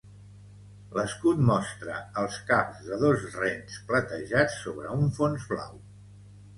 [0.99, 5.83] L'escut mostra els caps de dos rens platejats sobre un fons blau.